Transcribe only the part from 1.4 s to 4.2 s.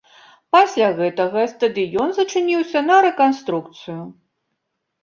стадыён зачыніўся на рэканструкцыю.